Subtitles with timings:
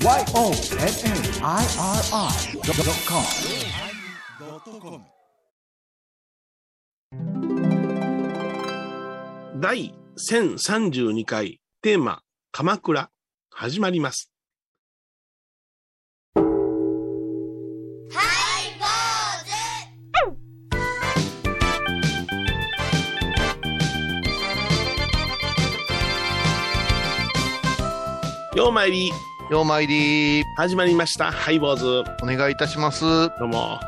[0.00, 1.60] YONNIRI.com
[9.60, 12.22] 第1032回テーマ
[12.52, 13.10] 「鎌倉」
[13.50, 14.30] 始まります。
[28.54, 29.12] ようまいり
[29.50, 30.44] ようまいり。
[30.56, 31.32] 始まりました。
[31.32, 31.86] ハイボーズ。
[32.22, 33.02] お願いいたします。
[33.04, 33.80] どうも。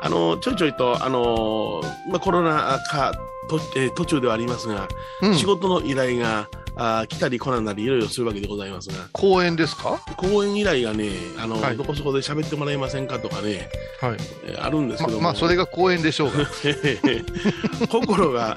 [0.00, 3.12] あのちょいちょいとあの、まあ、コロナ禍
[3.48, 4.88] と、えー途中ではありますが、
[5.20, 5.34] うん。
[5.36, 8.94] 仕事の依頼があー来たり来なんだりいろいろするわけでございますが。
[9.12, 10.00] 公演ですか？
[10.16, 11.76] 講演依頼がねあの、はい。
[11.76, 13.68] どこそこで喋ってもらえませんかとかね、
[14.00, 14.16] はい。
[14.44, 16.46] えーあるんですけまども、まあ、それが公演でしょうが。
[17.90, 18.56] 心が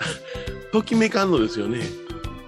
[0.71, 1.81] ときめかんのですよね。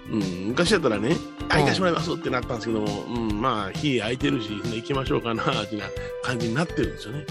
[0.10, 1.18] うん、昔だったらね、
[1.50, 5.86] あ、行かしてもらいますってなったんですけども、うん、まあ、日空いてるし、行きましょうかな、ってな
[6.24, 7.26] 感じになってるんですよね。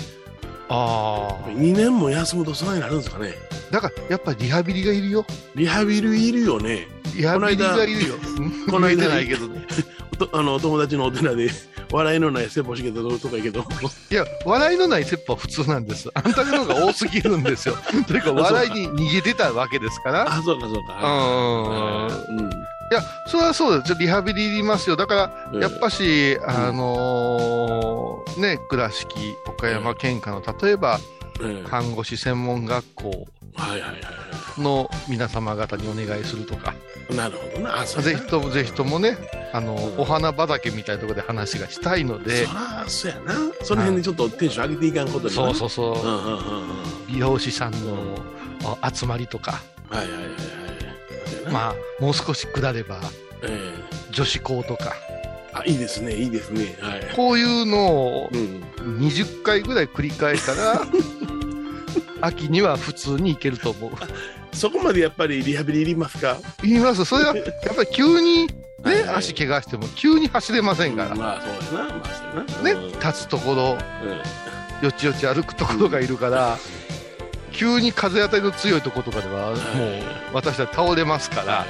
[0.68, 1.48] ああ。
[1.48, 3.34] 2年も休むとそうになるんですかね。
[3.70, 5.24] だから、やっぱりリハビリがいるよ。
[5.54, 6.88] リハビリいるよね。
[7.16, 8.14] リハビリがいるよ。
[8.70, 9.66] この間ないけどね。
[10.16, 11.50] とあの友達のお寺で
[11.92, 13.60] 笑いのない説法しけたとかやけど、
[14.10, 16.10] いや、笑いのない説法は普通なんです。
[16.14, 17.76] あんたの方が多すぎるんですよ。
[18.06, 20.26] というか、笑いに逃げてたわけですから。
[20.26, 20.86] あ、そうかそううん。
[20.86, 22.26] か。
[22.28, 22.50] うん。
[22.90, 23.94] いや、それはそうです。
[23.98, 24.96] リハビリいりますよ。
[24.96, 30.98] だから、うんやっぱし、あのーね、倉敷、岡山県下の、例えば、
[31.40, 33.26] うん看護師専門学校
[34.58, 36.74] の皆様方にお願いするとか、
[37.10, 37.14] い。
[37.14, 37.84] なるほどな。
[37.84, 39.18] ぜひとも、ぜひともね、
[39.52, 43.34] あの、うんお花畑みたいなところで話がしたいのでそ、らそうやな。
[43.62, 47.06] その辺でちょっとテンション上げていかんことにそうそうそう、うんうんうんうん。
[47.08, 47.96] 美容師さんの
[48.82, 50.32] あ集まりとか、はいはいはいはい。
[50.32, 50.65] あ、
[51.50, 53.00] まあ、もう少し下れば、
[53.42, 53.74] え
[54.10, 56.76] 女子校とか、えあ、いいですね、いいですね。
[56.80, 57.00] はい。
[57.14, 57.86] こういうの
[58.24, 58.62] をうん。
[59.00, 60.86] 20回ぐらい繰り返したら、
[62.20, 63.90] 秋には普通に行けると思う。
[64.52, 66.38] そこまでやっぱりリハビリいりますか？
[66.62, 67.04] 言います。
[67.04, 71.14] それは、やっぱり急にね、はいはい足怪我しても急に走れませんから。
[71.14, 71.94] まあそうやな。
[71.94, 72.08] まあ
[72.52, 72.80] そうやな。
[72.80, 73.78] ね、立つところ、
[74.80, 74.86] うん。
[74.86, 76.58] よちよち歩くところがいるから、
[77.56, 79.56] 急に風当たりの強いところとかでは、もう
[80.34, 81.66] 私たち倒れますから、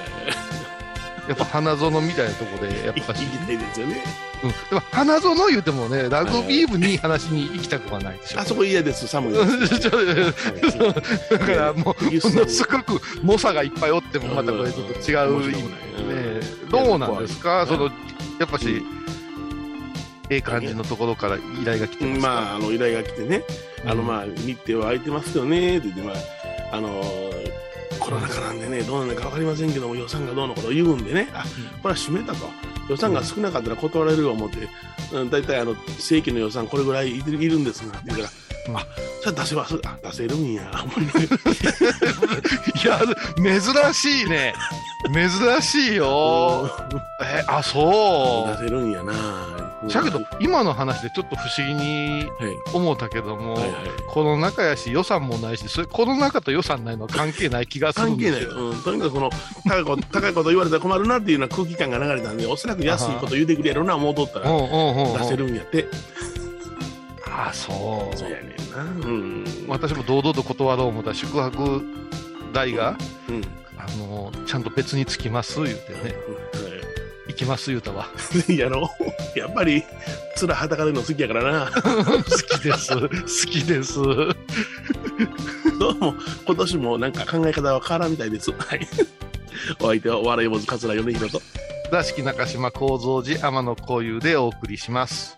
[1.28, 4.02] やっぱ花園みたいなところで、やっぱし、行きたいですよね。
[4.44, 8.40] うん、でも花園言うてもね、ラグビー部に話に行きたくはないでしょ。
[8.40, 9.60] あそこ嫌です、寒いうん。
[9.60, 9.80] です。
[11.30, 15.62] だからもう、ものすごく猛者がいっぱいおっても、またこれちょっと違う意味
[16.08, 17.84] で、どうなんですか、その
[18.38, 18.82] やっぱし、
[20.28, 23.44] ええ感じのところから依頼が来てますか、まあ、あの依頼が来てね、
[23.86, 25.78] あのうんまあ日程は空いてますよね。
[25.78, 27.02] って言って、まあ、あの
[28.00, 31.44] コロナ禍なんでね、どうなるか分かりませんけども、予算がどうのことを言うんでね、あ
[31.82, 32.48] これは閉めたと、
[32.88, 34.68] 予算が少なかったら断られる思って、
[35.12, 38.86] うん、大体あの正規の予算、これぐらいいるんですがって言うから、うんあ
[39.22, 40.62] それは出せます、あ出せるんや、
[42.84, 43.00] いや、
[43.36, 44.54] 珍しいね。
[45.12, 46.70] 珍しいよ。
[47.22, 49.12] え、あ、そ出せるんやな。
[49.84, 49.88] う。
[49.88, 53.72] だけど、今の話でちょっと不思議にはい、思ったけども、はいはい
[54.08, 58.70] コロナ禍やし予算もないし、それコロナ禍と予算ないのは関係ない気がするん関係ない、ですよ。
[58.70, 59.30] うん、とにかくこの
[59.68, 65.86] 高いこと 高いこと言われたら困るなっていうような空気感が流れたんで、おそらく安いこと言うてくれるな思うとったら、出せるんやって。
[67.36, 68.16] あ、そう。
[68.16, 68.82] そうやねんな。
[68.82, 69.44] うん。
[69.68, 71.82] 私も堂々と断ろう思ったら宿泊
[72.52, 72.96] 代が、
[73.28, 73.42] うん。
[73.76, 76.14] あの、ちゃんと別につきます言うてね、
[77.28, 78.08] 行きます言うたわ。
[78.48, 78.90] やろ
[79.34, 79.84] うやっぱり、
[80.40, 81.70] 面裸での好きやからな。
[81.70, 82.22] 好
[82.58, 82.90] きです。
[82.98, 83.08] 好
[83.50, 83.94] きです。
[85.78, 86.14] どうも、
[86.46, 88.50] 今年もなんか考え方は変わらんみたいです。
[88.50, 88.88] はい。
[89.80, 91.42] お相手はお笑い坊主桂米宏と。
[91.92, 95.36] 座敷中島幸三寺天野幸雄でお送りします。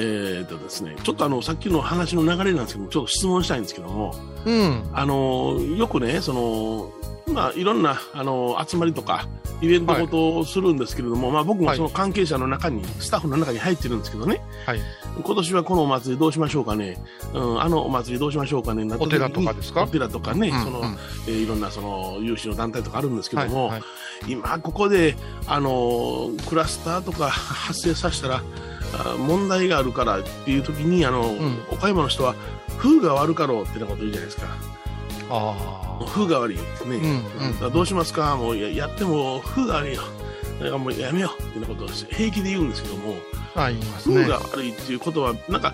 [0.00, 4.14] えーとですね、ちょっとあの、さっきの話の流れなんですけども、ちょっと質問したいんですけども、
[4.46, 4.88] うん。
[4.92, 6.92] あの、よくね、その、
[7.34, 9.26] まあ、いろんな、あの、集まりとか、
[9.60, 14.80] イベントごとをするんですけれども、まあ僕もその関係者の中に、スタッフの中に入ってるんですけどね、はい。
[15.20, 16.96] 今年はこのお祭りどうしましょうかね、
[17.34, 19.82] うん、あのお祭りどうしましょうかね、なお寺とかですか？
[19.82, 20.96] お寺とかね、うんそのうん
[21.26, 23.86] えーいろんなその有志の団体とかあるんですけども、はいは
[24.28, 24.32] い。
[24.32, 25.16] 今ここで、
[25.48, 28.42] あのクラスターとか発生させたらあ
[29.18, 32.34] 問題があるからっていう時にあの、ん岡山の人は
[32.78, 34.46] 風が悪かろうってなこと言うじゃないですか
[35.30, 38.36] あ風が悪いですね、うんうんどうしますか？
[38.36, 40.02] もうややっても風が悪いよ
[40.58, 43.14] だからもうやめようってなことを平気で言うんですけども
[43.54, 43.64] あ。
[43.64, 43.86] あ、言いね。
[44.04, 45.72] 風が悪いっていうことはなんか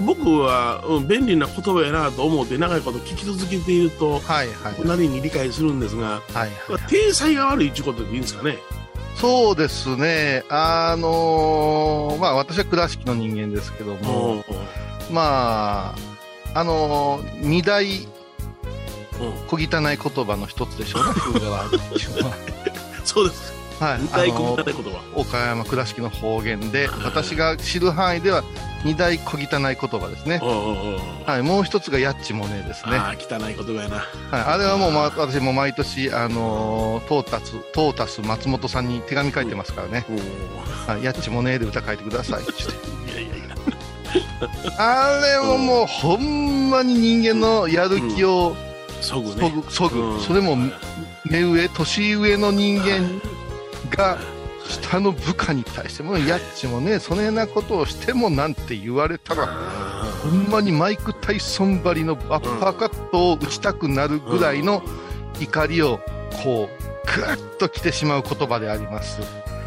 [0.00, 4.86] 僕は、うん、便利な言葉やなと思って長いこと聞き続けているとはいはい。
[4.86, 6.78] なりに理解するんですが、はいはい。
[6.90, 8.58] 体裁が悪いっていうことでいいんですかね？
[9.16, 14.44] そうですね、あのーまあ、私は倉敷の人間ですけども、
[15.10, 15.94] まあ、
[16.54, 17.86] あのー二大
[19.48, 22.36] 小汚い言葉の一つでしょうね、風が悪いっていうのは。
[23.04, 23.53] そうです。
[23.80, 25.02] はい、二大小あの汚い言葉。
[25.14, 28.42] 岡山倉敷の方言で、私が知る範囲では
[28.84, 30.40] 二大小汚い言葉ですね。
[30.42, 32.96] うんうんうんはい、もう一つがやっちもねですね。
[32.96, 33.96] ああ、汚い言葉やな。
[33.96, 40.04] はい、あれはもう、ま、私も毎年、あのートータス、トータス松本さんに手紙書いてますからね。
[40.86, 42.42] おはい、やっちもねで歌書いてください。
[43.10, 43.54] いやいやいや。
[44.78, 48.56] あれももう、ほんまに人間のやる気を
[49.00, 49.52] そぐね。
[49.68, 50.56] そぐ、そぐ、うんそれも
[51.24, 53.20] 目上、年上の人間
[53.94, 54.18] が、
[54.66, 59.46] 下の部下に対しても、やっちもね、そねなことをしてもなんて言われたら、
[60.22, 64.82] ほんまにマイク・タイソンばりのアッパーカットを打ちたくなるぐらいの
[65.40, 66.00] 怒りを、
[66.42, 66.84] こう、
[67.16, 69.20] ぐっと来てしまう言葉であります。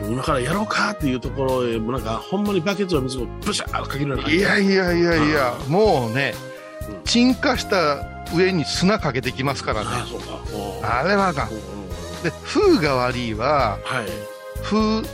[0.03, 4.37] 今からやろうかっていうところへ、もうなんか、ほんまにバケツの水をブシャーとかけるような感じ。
[4.37, 6.33] いやいやいやいや、もうね
[6.89, 9.87] うん、沈下した上に砂かけてきますからね。
[10.83, 11.76] あれはあかん
[12.27, 14.07] で、風が悪いは、はい。
[14.61, 15.07] 風、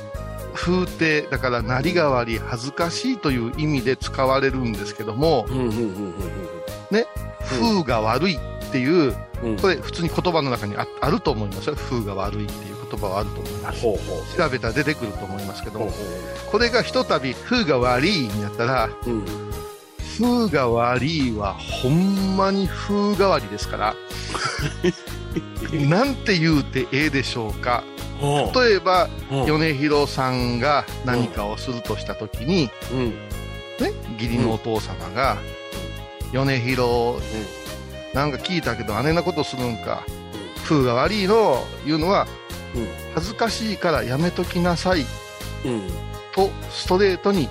[0.56, 6.14] 風って、だから、なりが悪い、恥ずかしいという意味で使われるんですけども、うんうんうん
[7.44, 9.58] 風が悪いっていう、うんうん。
[9.58, 11.76] これ普通に言葉の中にああると思いますよ。
[11.76, 13.82] 風が悪いっていう言葉はあると思います。
[13.82, 15.92] 調べたら出てくると思いますけども、ほ
[16.52, 19.10] これがひとたび風が悪いになったら、う。
[19.10, 19.26] うん。
[20.18, 23.96] 風が悪いはほんまに風変わりですから、
[25.88, 27.84] なんて言うてええでしょうか。
[28.56, 29.10] 例えば、
[29.46, 33.10] 米広さんが何かをするとしたときに、うん。
[33.80, 35.38] ね、義理のお父様が、
[36.32, 37.20] 米広、
[38.14, 40.04] なんか聞いたけど、あねなことするんか、
[40.64, 42.28] 風が悪いの、いうのは、
[42.76, 45.06] うん恥ずかしいからやめときなさい
[45.66, 45.88] うん。
[46.34, 47.48] と、ストレートに、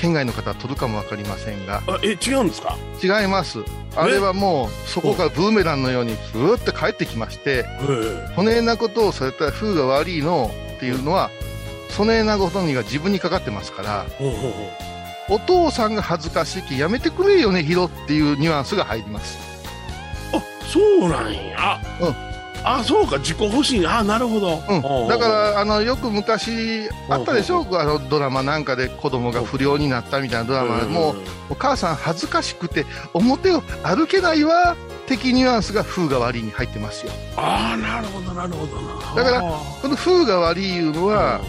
[0.00, 2.76] 県外の方は取るかもわかりませんが、あ、え、違うんですか？
[3.02, 3.58] 違います。
[3.96, 11.30] あれはもう、そこからブーメランのように、ふーって帰ってきまして、えそねえなことをされたら風が悪いのっていうのは、
[11.90, 14.06] そねえなことにが自分にかかってますから。
[15.28, 19.38] お父さんが恥ずかしいきやめてくれよね、ヒロっていうニュアンスが入ります。
[20.32, 21.80] あ、そうなんや。
[22.00, 22.29] うん
[22.62, 23.86] あ、そうか、自己保身。
[23.86, 24.62] あ、なるほど。
[24.68, 30.80] うん、だからあのよく昔あったでしょ、うあのドラマなんかで子供が不良になったみたいなドラマ。
[30.80, 31.16] でもう
[31.50, 32.84] お母さん恥ずかしくて
[33.14, 34.76] 表を歩けないわ。
[35.06, 37.12] 的ニュアンスが風が悪いに入ってますよ。
[37.36, 39.24] ああ、なるほど、なるほどな。
[39.24, 41.40] だからあこの風が悪いいうのーは、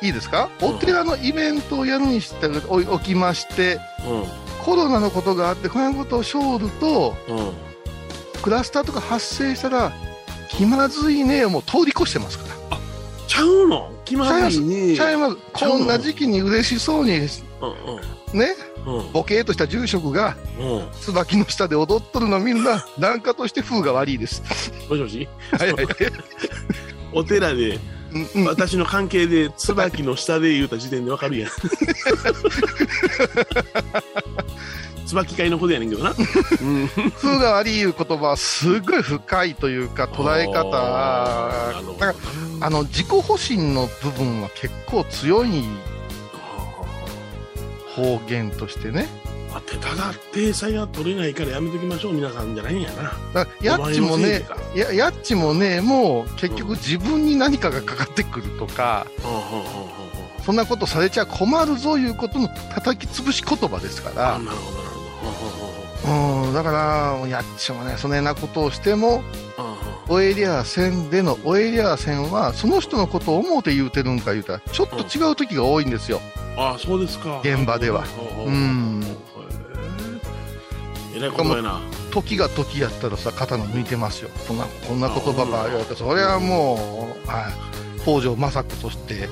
[0.00, 0.48] いいですか？
[0.60, 4.24] うんお寺のイベントをやるにしておおきましてう
[4.58, 7.14] ん、コロナのことがあってこういうことをしょると。
[8.42, 9.92] クラスターとか発生したら
[10.56, 12.78] 気まずいねをもう通り越してますから
[13.26, 13.90] ちゃうの？
[14.04, 14.94] 気まずいね。
[14.94, 17.26] ちゃいますこんな時期に嬉しそうにうん、
[18.38, 18.54] ね
[18.84, 20.88] うん、うん、ボケーっとした住職がうん。
[21.00, 24.42] 椿の下で踊っとるのみんな檀家として風が悪いです。
[24.90, 25.28] もしもし？
[25.52, 25.96] はいはいはい。
[27.14, 27.78] お寺で、
[28.12, 31.50] うんうん私の関係で、椿の下で言うた時点でわかるやん。
[35.12, 36.10] 椿会のことやねんけどな。
[36.60, 36.88] うん。
[37.10, 40.62] 風が悪いいう言葉はすごい深いというか捉え方。
[41.98, 42.18] だか
[42.60, 45.64] らあの自己保身の部分は結構強い
[47.94, 49.08] 方言としてね。
[49.54, 53.46] あってただ体裁が取れないからやめときましょう皆さんじゃないんやな。
[53.60, 59.06] やっちもねややっちもねもう結局自分に何かがかかってくるとか
[60.38, 60.44] うん。
[60.44, 64.36] そんなことされちゃ困るぞいうことの叩き潰し言葉ですから。
[64.36, 64.91] あなるほど
[66.04, 66.54] うん。
[66.54, 66.72] だか
[67.20, 69.22] らやっちもねそねなことをしても
[69.56, 69.66] どうん。
[69.66, 69.72] うん。
[69.72, 69.76] うん。
[70.08, 74.20] おえりゃ線でのおえりゃ線はその人のことを思うて言うてるん。
[74.20, 75.90] か言うたらちょっと違う時が多いん。
[75.90, 76.20] ですよ。
[76.56, 78.04] あそうですか現場では
[78.46, 79.02] うん。
[81.14, 84.30] えらいことやな時が時やったらさ刀抜いてますよ。
[84.46, 84.58] こん。
[84.58, 85.00] なこん。
[85.00, 89.28] な言葉ば言われたらそれはもう、はい、北条政子として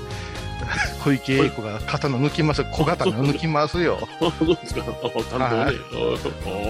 [1.03, 3.99] 小池栄子が刀抜きますよ小刀抜きますよ。
[4.21, 5.77] あそうですかあ担当ねはい。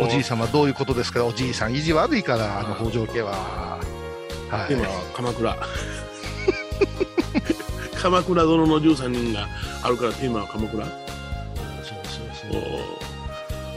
[0.02, 1.24] おじいさ様どういうことですか？
[1.24, 3.78] おじいさん意地悪いからあの北条家は。
[4.50, 4.72] はい。
[4.72, 5.56] 今鎌倉。
[8.00, 9.46] 鎌倉殿の13人が
[9.82, 10.84] あるからテーマは鎌倉？
[10.86, 10.94] そう
[12.04, 12.62] そうそう。
[12.62, 13.00] お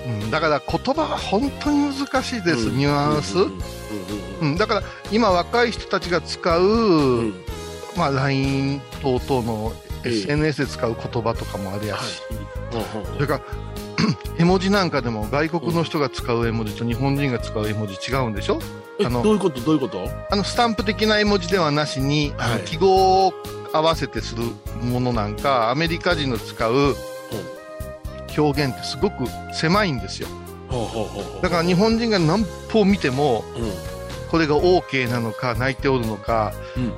[0.05, 2.77] うん、だから言葉は本当に難しいです、うん。
[2.77, 3.37] ニュアンス、
[4.57, 7.33] だから今若い人たちが使う、
[7.95, 12.21] まあ、LINE 等々のええ SNS で使う言葉とかもあれやし、
[12.71, 12.85] はい。
[13.15, 13.41] それから
[14.37, 18.59] 絵文字なんかでも外国の人が使う絵文字と日本人が使う絵文字違うんでしょ？
[18.99, 19.61] えあのどういうこと？
[19.61, 20.07] どういうこと？
[20.31, 22.61] あのスタンプ的な絵文字ではなしに、はい。
[22.65, 23.31] 記号
[23.71, 24.43] 合わせてする
[24.83, 26.95] ものなんか、アメリカ人の使う
[28.37, 30.27] 表現ってすごく狭いんですよ。
[31.41, 33.92] だから日本人が何歩見ても、うん
[34.33, 36.91] これが OK なのか、泣いておるのか、うんうん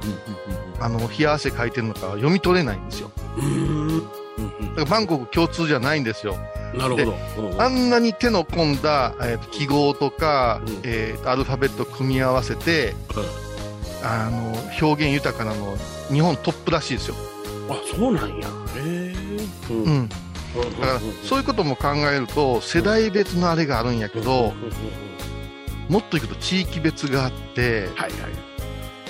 [0.80, 3.12] あの、冷や汗かいてるのか読み取れないんですよ。
[3.38, 4.10] うんうんうんだか
[4.78, 6.38] らバンコク共通じゃないんですよ。
[6.74, 7.12] うんなるほ
[7.42, 7.50] ど。
[7.50, 12.96] うんあんなに手の込んだ、えーと記号とか、うんえーとアルファベットを組み合わせて、
[14.02, 15.76] あの、表現豊かなの、
[16.10, 17.16] 日本トップらしいですよ。
[17.70, 18.48] あ、そうなんや。
[18.48, 19.14] へえ。
[19.72, 19.92] うんうん。
[19.92, 20.10] うん
[20.80, 24.54] だから、そういうことも考えると、世代別のあれがあるんやけど、
[25.90, 28.32] もっといくと地域別があって、はいはい。
[28.32, 28.38] も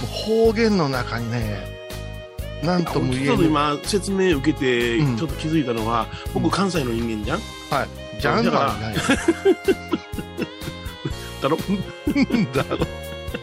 [0.04, 1.66] う方言の中にね、
[2.64, 3.46] なんとも言えない。
[3.46, 7.40] 今説明受けてうんちょっと気づいたのは、僕関西の人間じゃん？
[7.70, 8.22] はい。
[8.22, 8.96] ジャンルはない。
[11.42, 11.58] だろ？
[12.54, 12.78] だろ。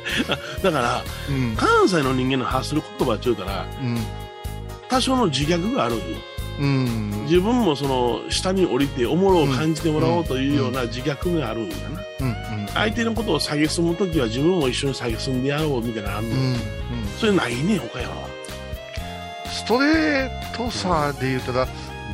[0.62, 1.54] だからうん。
[1.56, 3.98] 関西の人間の発する言葉っていうからうん。
[4.88, 6.04] 多少の自虐があるんよ
[6.60, 7.10] うん。
[7.24, 12.36] 自分もその下に降りておもろを感じてもらおうというような自虐があるんやなうん。
[12.74, 16.52] 相手のことを下げすむ時は自分も一緒に下げすんでやろうみたいなのあんの、うん。
[16.52, 16.56] うん。
[17.18, 18.28] それないね岡山は。
[19.50, 21.68] ストレートさで言ったら、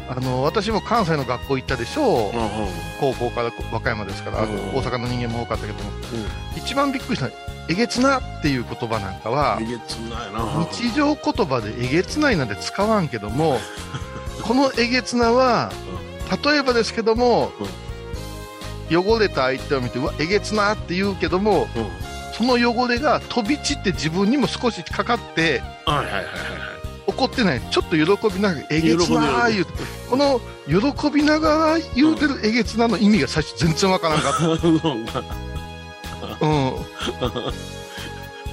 [0.09, 2.33] あの、私も関西の学校行ったでしょう。
[2.99, 5.91] 高校から和歌山ですから、うん大阪の人間も多かったけども、
[6.57, 7.39] 一番びっくりしたのは
[7.69, 13.59] えげつなっていう言葉なんかは日常言葉でえげつないなんて使わんけども、
[14.43, 15.71] このえげつなは、
[16.43, 17.53] 例えばですけども、
[18.91, 26.27] 汚れた相手を見て、うわ、えげつなって言うけども、うんその汚れが飛び散って自分にも少しかかって、はいはいはいはい
[27.09, 27.61] 怒ってない。
[27.71, 29.73] ちょっと喜びながら、えげつな言うて、
[30.09, 34.47] この喜びながら言うてるえげつなの意味が最初全然わからんかった。
[36.47, 36.77] うん。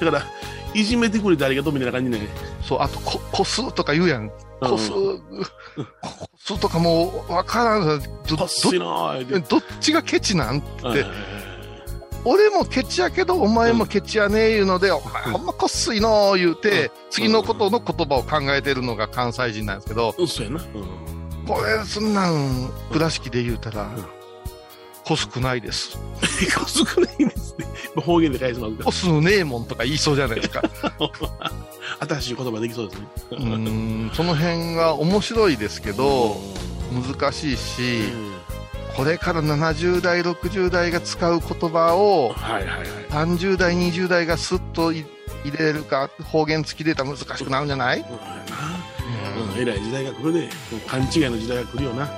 [0.00, 0.26] だから
[0.74, 2.26] いじめてくれてありがとうみたいな感じね
[2.66, 4.32] そう、あと、こ、こすとか言うやん。
[4.60, 5.18] こす、うん
[6.00, 8.00] こすとかもうわからん。
[8.28, 8.46] ど、ど
[9.48, 11.10] どっちがケチなんはいはいはい。
[12.28, 20.12] 俺もケチやけど、お前もケチやねいうので、お前ほんまこっすいのー言うて、次のことの言葉を考えてるのが関西人なんですけど、
[21.46, 24.04] これ、そんなん、倉敷で言うたらうん、
[25.06, 25.96] こすくないです。
[26.58, 27.66] こすくないんですね。
[27.94, 30.62] 方言で返しますこすねえもんとか言いそうじゃないですか。
[32.08, 33.06] 新しい言葉できそうですね。
[33.30, 33.46] うー
[34.08, 36.36] ん、その辺が面白いですけど、
[36.92, 37.82] 難しいし、
[38.12, 38.32] うん。
[38.96, 42.86] これから70代、60代が使う言葉を、はいはいはい。
[43.10, 45.04] 30代、20代がスッとい
[45.44, 49.54] 入れるか、方言付きでたら難しくなるんじゃない、うんやな。
[49.54, 52.08] うん、えらい時代が来るで、うん勘違いの時代が来るよな、うん、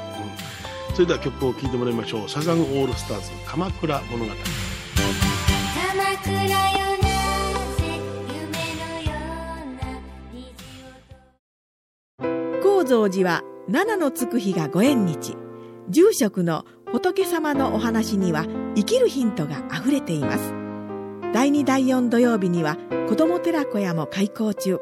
[0.99, 2.29] それでは曲を聴いてもらいましょう。
[2.29, 4.31] サザンオールスターズ鎌倉物語。
[4.33, 4.35] 鎌
[6.25, 7.09] 倉よな
[7.77, 9.13] ぜ夢のよ
[9.63, 9.95] うな
[10.33, 10.43] 虹
[12.59, 15.37] を高蔵寺は七のつく日がご縁日。
[15.89, 20.53] 住職の仏様のお話には生きるヒントがあふれています。
[21.33, 22.77] 第2第4土曜日には
[23.09, 24.81] 子ども寺小屋も開校中。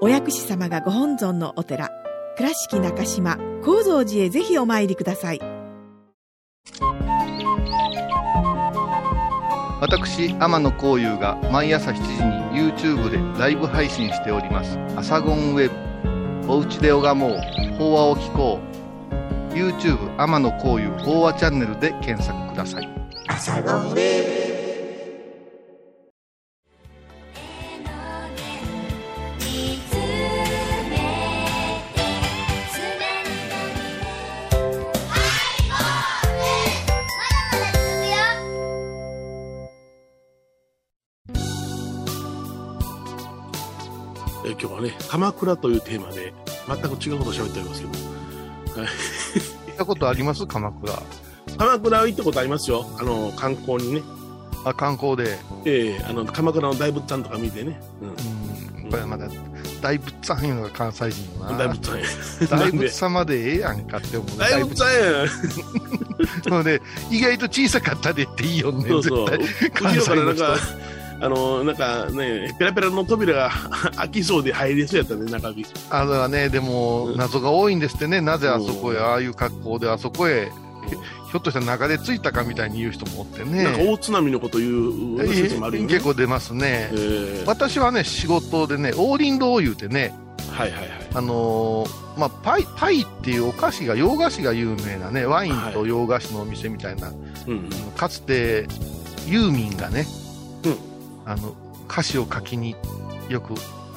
[0.00, 1.90] お薬師様がご本尊のお寺。
[2.36, 5.40] 倉敷中島・高蔵寺へぜひお参りください
[9.80, 12.02] 私、天野幸雄が毎朝7時
[12.56, 14.78] に YouTube でライブ配信しております。
[14.96, 15.70] アサゴンウェ
[16.46, 16.52] ブ。
[16.52, 17.38] おうちで拝もう。
[17.76, 18.60] 法話を聞こ
[19.50, 19.54] う。
[19.54, 22.88] YouTube 天野幸雄法話チャンネルで検索ください。
[23.28, 24.43] 見
[44.64, 46.32] 今日はね鎌倉というテーマで
[46.66, 48.88] 全く違うことを喋っておりますけど、はい、
[49.66, 50.46] 行ったことあります？
[50.46, 50.94] 鎌倉。
[51.58, 52.86] 鎌倉は行ったことありますよ。
[52.98, 54.02] あの観光にね。
[54.64, 55.36] あ、観光で。
[55.66, 58.06] ええあの鎌倉の大仏さんとか見てね、う
[58.84, 58.90] うん。
[58.90, 59.28] これまだ、
[59.82, 61.66] 大仏さんいうのが関西人よん、な。
[61.66, 61.86] 大仏
[62.46, 63.50] さ んや大仏様で。
[63.50, 64.38] ええやんかって思う。
[64.38, 65.28] 大仏さんや。
[66.48, 66.80] そうね、
[67.10, 68.88] 意外と小さかったでっていいよね。
[68.88, 69.30] そうそう。
[69.30, 69.98] 絶対。
[69.98, 70.58] 後ろからなん関か
[71.24, 73.50] あのなんかねペラペラの扉が
[73.96, 75.64] 開きそうで入りそうやったね中身。
[75.88, 77.16] あれはね、でもうん。
[77.16, 79.02] 謎が多いんですってね、なぜあそこへ、うん。
[79.04, 80.50] ああいう格好であそこへ、
[81.30, 83.64] ひょっとしたら流れ着いたかみたいに言う人もおってね。
[83.64, 85.88] なんか大津波のこと言うえ説もあるよね。
[85.88, 86.90] 結構出ますね。
[86.92, 90.14] ええ私はね、仕事でね、王林堂言うてね、
[90.52, 90.90] はいはいはい。
[91.14, 97.08] あのーまあ、パイ、パイっていうお菓子が、洋菓子が有名なね、ワインと洋菓子のお店みたいな、
[97.46, 97.70] うんうん。
[97.96, 98.68] かつて
[99.26, 100.23] ユーミンがね、うん
[101.26, 101.54] あの
[101.88, 102.76] 歌詞を書きに
[103.28, 103.56] よく行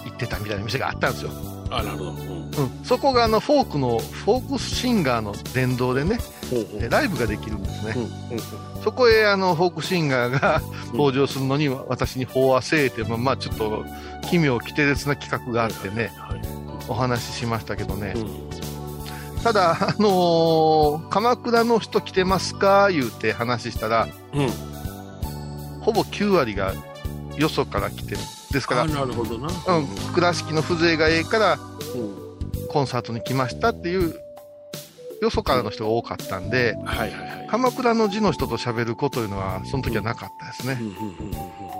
[0.09, 1.31] ってたみたいな店があったんですよ。
[1.69, 2.11] あ、なるほど。
[2.11, 2.19] うん。
[2.19, 2.51] うん、
[2.83, 6.17] そこがあのフォークのフォークシンガーの殿堂でね
[6.49, 8.41] ほうライブができるんですね、うんうん
[8.83, 10.61] そこへあのフォークシンガーが
[10.93, 13.83] 登場するのに私に法話せえって、まあまあちょっと
[14.29, 16.41] 奇妙奇天烈な企画があってねはい。
[16.87, 18.19] お話ししましたけどね、う
[19.39, 19.43] ん。
[19.43, 22.89] ただ、あのー鎌倉の人来てますか？
[22.89, 24.47] 言うて話したらうん。
[25.81, 26.73] ほぼ9割が
[27.37, 28.17] よそから来てる
[28.51, 29.47] ですからあ、なるほどな。
[29.47, 31.59] うん、倉敷の風情がええから
[31.95, 32.27] うん。
[32.69, 34.13] コンサートに来ましたっていう
[35.21, 37.47] よそからの人が多かったんではいはいはい。
[37.49, 40.77] 鎌倉の字の人と喋る子というのはその時はなかったですね、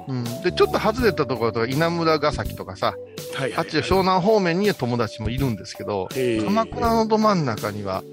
[0.07, 2.95] うんうんでちょっと外れたところとか稲村ヶ崎とかさ
[3.35, 3.53] はいはい。
[3.57, 6.07] あっち湘南方面には友達もいるんですけど
[6.45, 8.03] 鎌倉のど真ん中には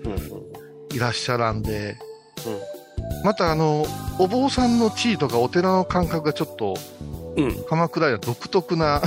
[0.92, 1.96] いらっしゃらんで
[2.46, 3.86] うんまたあの
[4.18, 6.74] お坊さんの地位とかお寺の感覚がちょっと
[7.36, 7.64] うん。
[7.64, 9.02] 鎌倉では独特な。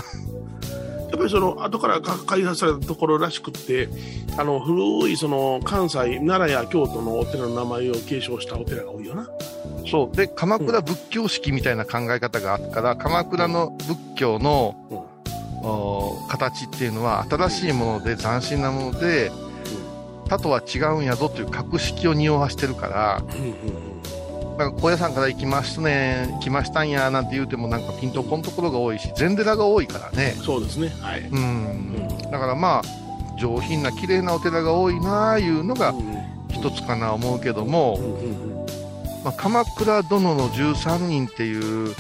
[1.10, 3.88] やっぱりその後からか開発されたところらしくって
[4.38, 9.30] あの古いその関西奈良や京都のお寺の名前を継承したお寺が多いよな。
[9.90, 10.16] そう。
[10.16, 14.76] で鎌倉仏教式みたいな考え方があるから鎌倉の仏教の、
[15.64, 19.32] お形っていうのは新しいもので斬新なもので
[20.30, 23.87] 他とは違うんやぞという格式を匂わしてるからうんうんうん
[24.58, 30.36] なんか高野山から行きますね来ましたんやなんて言うてもなんかピンとこんところが多いし禅寺が多いからね。
[30.44, 30.90] そうですね。
[31.02, 32.08] はい、うん。
[32.32, 36.38] だからまあ上品な綺麗なお寺が多いなあいうのがうん。
[36.58, 37.98] 一つかな思うけども、
[39.24, 41.96] まあ、鎌倉殿の13人っていう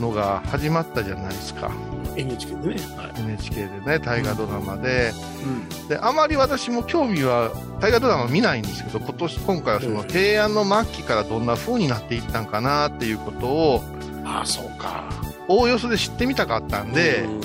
[0.00, 1.70] のが始まったじゃないですか
[2.16, 3.20] NHK でね、はい。
[3.20, 5.12] NHK でね大河ドラマで。
[5.44, 5.88] うん。
[5.88, 10.08] であまり私も興味は大河ドラマ見ないんですけど今年今回はそのうん。
[10.08, 13.82] 平安の末期からどんな風になっていったんかなっていうことを
[14.24, 15.04] ああそうか。
[15.48, 17.40] おおよそで知ってみたかったんで、うん。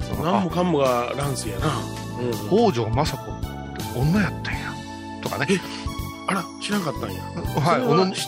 [0.00, 1.68] その何もかんもが乱世やな、
[2.20, 2.70] うん。
[2.70, 4.60] 北条政子って女やったんや。
[5.22, 5.46] とかね
[6.28, 7.22] あら知らんかったんや。
[7.22, 7.82] はい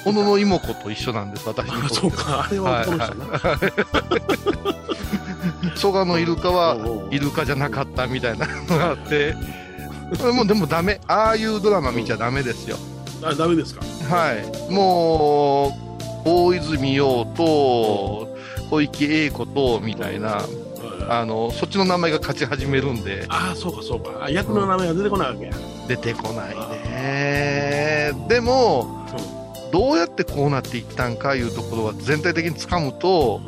[0.05, 2.47] 小野の妹子と一緒なんです私にあそうか。
[2.49, 3.27] あれは男の人な、
[5.77, 9.35] 蘇我のイルカはイルカじゃなかったみたいなのがあって。
[10.35, 11.01] もうでもダメ。
[11.07, 12.77] ああいうドラマ見ちゃダメですよ。
[13.23, 13.81] あダメですか？
[14.15, 14.45] はい。
[14.73, 18.29] もう大泉洋と
[18.71, 20.39] 小池栄子とみたいな
[21.09, 23.25] ああのそっちの名前が勝ち始めるんで。
[23.29, 24.25] あーそうかそうか。
[24.25, 25.53] あ役の名前が出てこないわけや、
[25.89, 27.64] 出てこないね
[28.29, 29.07] でも
[29.73, 33.41] どうやってこうなっていったんかいうところは全体的につかむと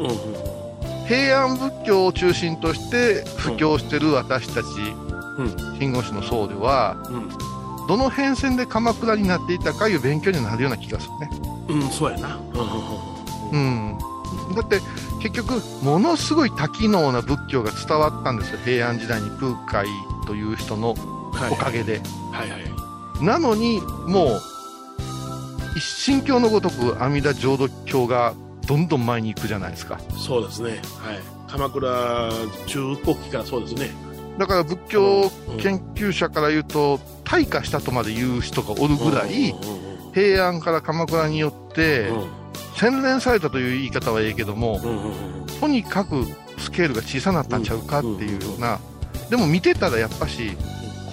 [1.06, 4.66] 平安仏教を中心として布教してる私たち
[5.38, 11.30] うん真言宗の僧ではうんどの変遷で鎌倉になっていたかいう勉強になるような気がするね。
[11.68, 12.36] うん、そうやな。
[13.52, 13.96] うん
[14.48, 14.80] うん、だって
[15.22, 19.86] 結局ものすごい多機能な仏教が伝わったんですよ平安時代に空海
[20.26, 20.94] という人の
[21.32, 22.00] はいおかげで。
[22.32, 23.24] はいはい。
[23.24, 24.40] なのにもう
[25.76, 28.34] 一神教のごとく阿弥陀浄土教が
[28.66, 30.00] どんどん前に行くじゃないですか。
[30.18, 30.70] そうですね。
[30.70, 30.80] はい。
[31.48, 32.30] 鎌倉
[32.66, 33.90] 中国期からそうですね。
[34.38, 39.54] だから仏教研究者から言うと退化したとまで言う人がおるぐらい
[40.12, 44.78] 平安から鎌倉によってうん洗練されたという言い方はええけども
[45.60, 46.26] とにかく
[46.58, 48.78] スケールが小さなったんちゃうかっていうような
[49.30, 50.50] でも見てたらやっぱし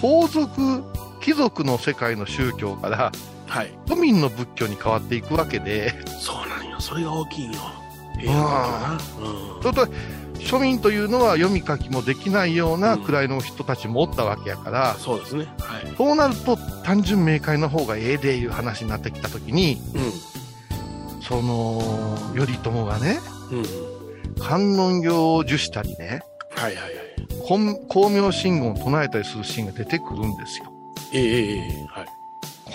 [0.02, 0.84] 皇族
[1.22, 3.12] 貴族の世界の宗教から
[3.54, 3.78] はい。
[3.86, 6.80] 都民の仏教に変わっていくわけでそうなんよ。
[6.80, 7.60] それが大きいんよ。
[8.18, 8.92] 平安だな。
[8.94, 9.86] うんちょっと
[10.40, 15.46] 庶民というのは読み書きもできないような位の人たちもおったわけやから、そうですね。
[15.60, 15.94] はい。
[15.96, 23.18] そうなると単純明快の方がええでいう話になってきた時にうその頼朝がねん。
[23.18, 24.42] うん。
[24.42, 26.94] 観音経を受したりねはいはいはい。
[27.44, 30.72] 本光明真言を唱えたりするシーンが出てくるんですよ
[31.12, 32.06] ええええええはい。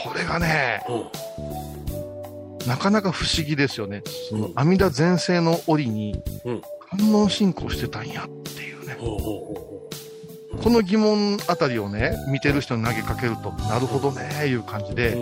[0.03, 2.67] これがねうん。
[2.67, 6.61] なかなか不思議ですよねそのうん阿弥陀全盛の折にうん
[6.99, 14.95] 観音信仰してたんやっていうねこの疑問あたりをね見てる人に投げかけるとなるほどねいう感じう。
[14.95, 15.15] で。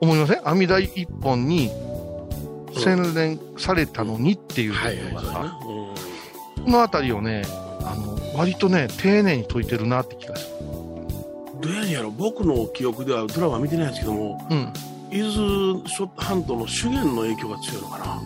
[0.00, 0.48] 思いません？
[0.48, 1.70] 阿弥陀一本に
[2.76, 5.12] 洗練されたのにっていうとこはいはい。
[5.12, 5.58] ろがさ。
[5.60, 5.94] こ
[6.70, 7.42] のあたりをね
[7.82, 10.45] あの割とね丁寧に解いてるなって気がする
[11.66, 14.72] どうやねんやろ僕の記憶ではドラマ見てないですけどもうん
[15.10, 18.22] 伊豆諸半島の資源の影響が強いのかな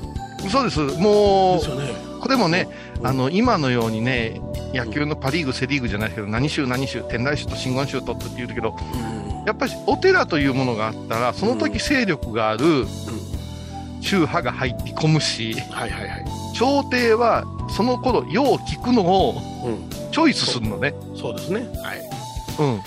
[0.48, 2.68] そうですもですよねうこれもね
[3.00, 4.40] うんあの今のようにね
[4.72, 12.86] 野球のパ・リーグセ・リーグじゃないけど何州何州天台州と真言州とって言うけどうんやっぱりお寺というものがあったらその時勢力がある
[14.00, 16.24] 宗派が入って込むしはいはいはい
[16.54, 19.90] 朝廷はその頃よう聞くのをうん。
[20.10, 20.94] チョイスするのね。
[21.14, 21.60] そうですね。
[21.82, 22.00] はい。
[22.58, 22.80] うん。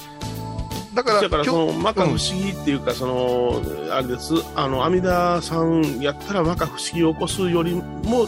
[0.93, 4.34] だから、だから、そ今の、摩訶不思議っていうか、その、あれです。
[4.56, 8.27] あの、阿弥陀さんやったら摩訶不思議を起こすよりも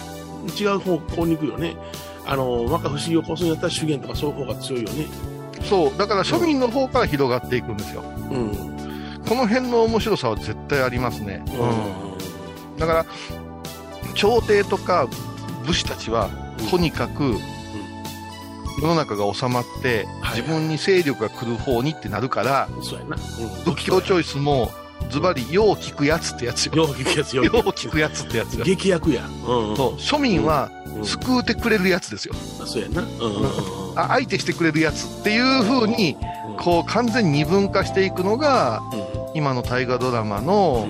[0.59, 1.77] 違う方向に行くよね。
[2.25, 5.05] あの、摩訶不思議を起こすんやったら修験とかそういう方が強いよね。
[5.61, 8.03] 日そう、だから庶民の方から広がっていくんですよ。
[8.31, 8.75] うん。
[9.27, 11.43] この辺の面白さは絶対ありますね。
[11.47, 12.79] うん。
[12.79, 13.05] だから、
[14.13, 15.07] 朝廷とか
[15.65, 16.29] 武士たちは、
[16.69, 17.35] とにかく、
[18.81, 23.15] 世の中が収まって、はい自分に勢力が来る方にってなるから、そうやな。
[23.15, 23.63] うん。
[23.63, 24.71] 仏教チョイスも、
[25.09, 26.73] ズバリ、よう聞くやつってやつよ。
[26.75, 27.43] よう聞くやつよ。
[27.45, 28.65] よう聞くやつってやつよ。
[28.65, 29.23] 劇薬や。
[29.47, 29.77] うん、うん。
[29.77, 32.33] そう庶民はうん救うてくれるやつですよ。
[32.33, 33.01] そうやな。
[33.01, 33.07] うん。
[33.95, 36.17] あ相手してくれるやつっていう風に、
[36.57, 38.81] こう完全に二分化していくのが、
[39.33, 40.87] 今の大河ドラマの、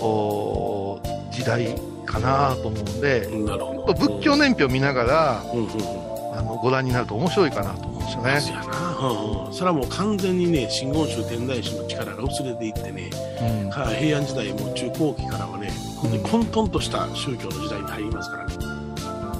[0.00, 3.44] お時代かなと思うんで、うん。
[3.46, 3.94] なるほど。
[3.94, 6.01] 仏教年表見ながら、うんうんうん。
[6.32, 8.40] あのご覧になると面白いかなと思うんですよね。
[8.40, 8.96] そうやな。
[8.98, 9.52] うんうん。
[9.52, 18.54] それはもう完全にね、真言宗天台宗の力が薄れていってね、うんは平安時代も中後期からはね、本当に混沌とした宗教の時代に入りますからね。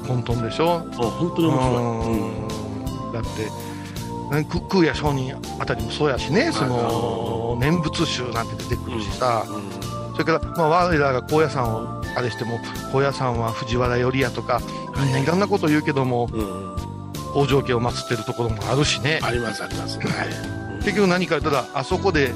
[0.06, 1.76] 混沌でしょ、うん本当に面白い。
[1.76, 9.44] うんうんだって、ねく空也上人あたりもそうやしね、その念仏宗なんて出てくるしさ、
[10.12, 12.58] それから、まあ、我らが高野山をあれしても、
[12.90, 14.60] 高野山は藤原頼やとか、
[14.96, 16.72] みんないろんなこと言うけども、うん
[17.34, 17.46] うん。
[17.46, 19.98] 北条家を祀ってるところもあるしね、ありますあります。
[19.98, 20.28] はい。
[20.84, 22.32] 結局何か言ったら、あそこで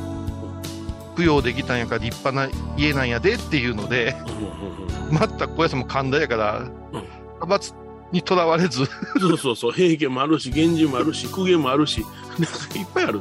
[1.16, 6.62] 供養できたんやから立派な家なんやでっていうので、うんうんうんも神田やから、う
[6.98, 7.74] ん派閥
[8.12, 8.86] にとらわれず、
[9.20, 12.04] そうそうそう、平家もあるし、源氏もあるし、公家もあるし、
[12.38, 13.20] なんかいっぱいある。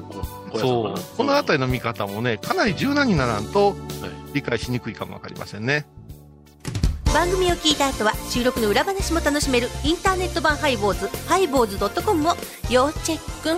[0.56, 3.76] そう、この辺りの見方もね、かなり柔軟にならんとはい
[4.36, 5.86] 理解しにくいかもわかりませんね。
[7.16, 12.34] 番組を聞いた後は収録の裏話も楽しめるインターネット版ハイボーズハイボーズドットコムを
[12.70, 13.58] 要チェック。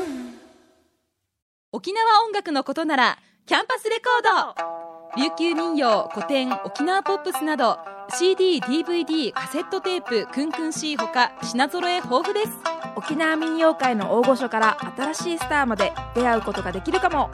[1.72, 3.18] 沖縄音楽のことなら
[3.48, 5.20] キャンパスレコード。
[5.20, 7.80] 琉球民謡古典沖縄ポップスなど
[8.12, 12.52] CD/DVD カセットテープクンクン C ほか品揃え豊富です。
[12.96, 17.32] 沖縄民謡界の大御所から新しいスターまで出会うことができるかも。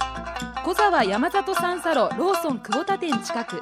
[0.63, 3.61] 小沢山里三佐路ローソン久保田店近く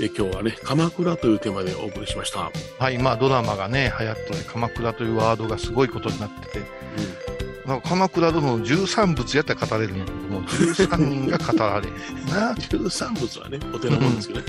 [0.00, 2.50] え今日はね、鎌倉というテーマでお送りしました。
[2.78, 6.62] はい、まあドラマがね、流行ってて、鎌倉というワードがすごいことになってて、
[7.66, 11.94] なんか鎌倉殿の13仏やったら語れるんやけども、13人が語られへん
[12.30, 12.54] な。
[12.54, 14.46] 十三仏はね、お手のもんですけどね。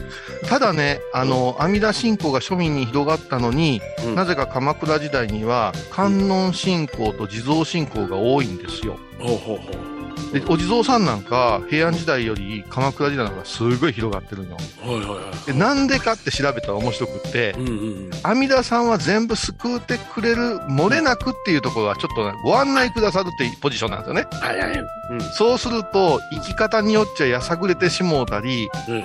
[0.47, 8.97] ただね、あの、阿弥陀信仰が庶民に広がったのに、うんなぜか鎌倉時代には観音信仰と地蔵信仰が多いんですよ。
[9.19, 9.96] ほうほうほう。
[10.33, 14.57] で、お地蔵さんなんか平安時代より鎌倉時代の方がすごい広がってるのよ。
[14.81, 15.51] はいはいはい。
[15.51, 17.71] で、なんでかって調べたら面白くってう、んう
[18.09, 18.09] ん。
[18.23, 24.27] 阿弥陀さんは全部救うてくれる、漏れなくっていうところはちょっとねご案内くださるっていうポジションなんですよね。
[24.31, 24.83] はいはい。
[25.11, 25.21] うん。
[25.21, 29.03] そうすると、生き方によっちゃやさぐれてしもうたり、うん。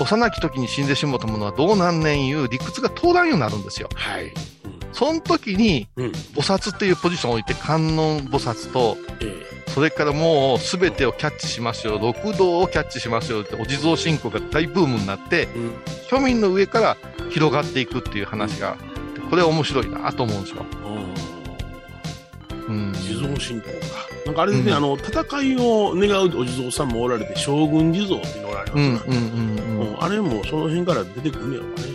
[0.00, 3.88] 幼き時に死んでしもうたものはどうなんねんいう理屈が通らんようになるんですよ。
[3.94, 4.32] はい。
[4.92, 6.04] その時に、うん。
[6.06, 6.10] うん。
[6.10, 15.48] 菩薩っていうポジションを置いて観音菩薩と、えそれからもう全てをキャッチしますよ、六道をキャッチしますよってお地蔵信仰が大ブームになって。
[16.10, 16.96] 庶民の上から
[17.30, 18.76] 広がっていくっていう話が
[19.30, 20.66] これは面白いなと思うんですよ。
[22.68, 22.92] うん。
[22.92, 23.76] 地蔵信仰か。
[24.26, 29.06] なんかあれですね、うんあの、戦いを願うお地蔵さんもおられて、将軍地蔵っていうのがおられうんます
[30.04, 31.88] あれもその辺から出てくるんねやろかね。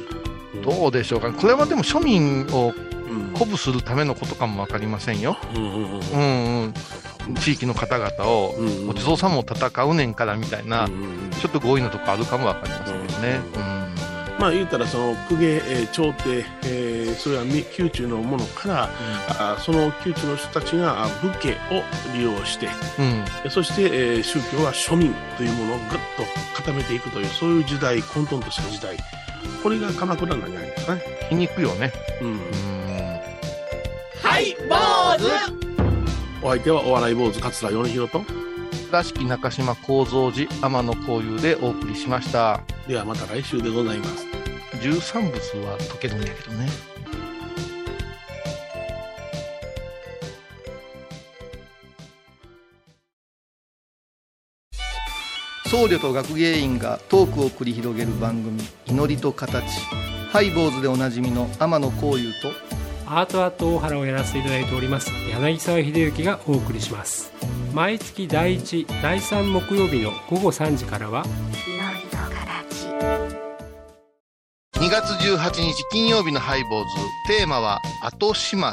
[0.64, 1.32] どうでしょうか。
[1.32, 2.95] これはでも庶民をうん。
[3.36, 5.38] 鼓舞するためのことかもわかりませんよ。
[5.56, 5.84] うんうんうん。
[5.84, 6.74] うん
[7.28, 7.36] うん。
[7.36, 13.40] 地域の方々を、うんうんお地蔵さんも戦うねんからみたいな、うんうんうんちょっと強引なとこあるかもわかりませんけどね。
[14.40, 18.90] まあ言うたらその公家、えー朝廷、えーそれはみ宮中のものから、
[19.30, 21.84] あその宮中の人たちがあ武家を
[22.16, 22.68] 利用して
[23.00, 23.50] うん。
[23.52, 26.24] そして、えー宗教は庶民というものをぐっと
[26.56, 28.98] 固めていくというそういう時代混沌とした時代
[29.64, 31.02] これが鎌倉なんじゃないですかね。
[31.30, 31.92] 皮肉よね。
[32.22, 32.40] うん
[34.44, 36.46] うん。
[36.46, 38.22] お相手はお笑い坊主桂米広と
[38.88, 42.62] 倉敷中島幸三寺天野幸雄でお送りしました。
[42.88, 44.36] ではまた来週でございます。
[44.82, 45.34] 十三物
[45.66, 46.68] は解けるんやけどね
[55.66, 59.66] 僧侶と学芸員がトークを繰り広げる番組「祈りと形」
[60.32, 62.52] ハイボーズでおなじみの天野幸雄と
[63.08, 65.12] アートアート大原をやらせていただいております。
[65.30, 67.32] 柳沢秀幸がお送りします。
[67.74, 71.26] 毎月第1第3木曜日の午後3時からは
[74.74, 76.88] 2月18日金曜日のハイボーズ。
[77.28, 78.66] テーマは後始末。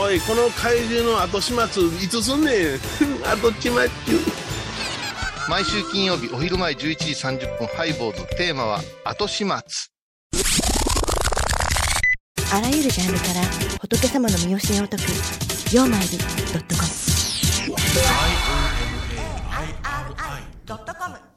[0.00, 2.78] おいこの怪獣の後始末いつすんねん。
[3.40, 4.47] 後ちまっちゅう
[5.48, 8.26] 毎週金曜日お昼前11時30分ハイボーズ。
[8.36, 9.54] テーマは後始末。
[12.52, 13.36] あらゆるジャンルから
[13.80, 15.04] 仏様の身教えを解く
[15.74, 16.24] 「曜マイルド
[16.58, 16.88] ットコム」
[20.66, 21.27] ドットコム